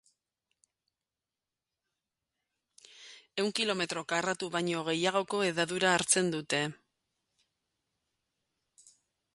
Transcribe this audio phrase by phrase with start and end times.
[3.43, 6.63] Ehun kilometro karratu baino gehiagoko hedadura hartzen dute.